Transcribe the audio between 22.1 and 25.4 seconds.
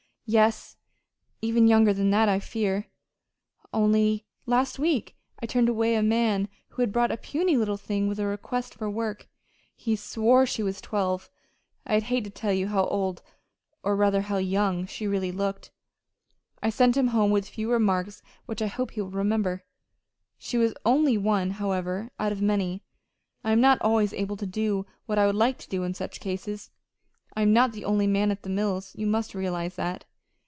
out of many. I am not always able to do what I would